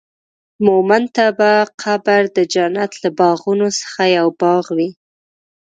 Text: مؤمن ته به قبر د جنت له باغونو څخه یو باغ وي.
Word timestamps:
مؤمن 0.65 1.03
ته 1.15 1.25
به 1.37 1.51
قبر 1.81 2.21
د 2.35 2.37
جنت 2.53 2.91
له 3.03 3.09
باغونو 3.19 3.67
څخه 3.79 4.01
یو 4.17 4.27
باغ 4.41 4.65
وي. 4.77 4.89